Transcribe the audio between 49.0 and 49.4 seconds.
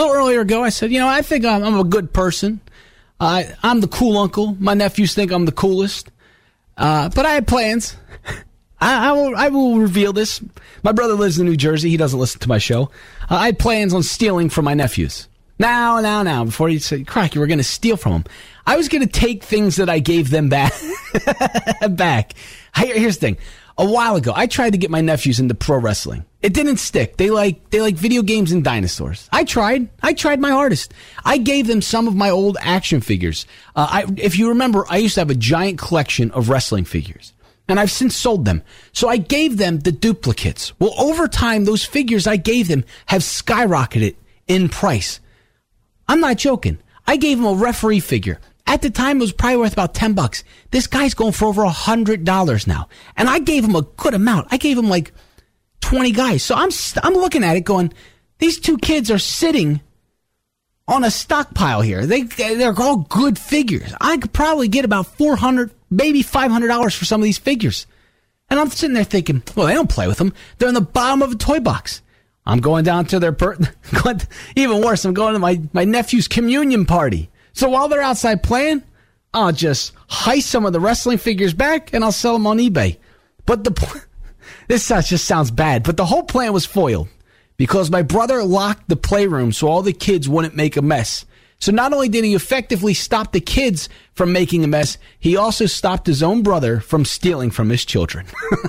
it was